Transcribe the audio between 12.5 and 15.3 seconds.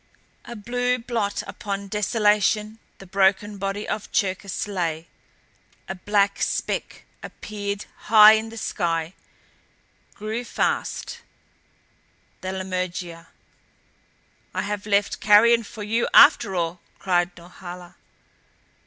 lammergeier. "I have left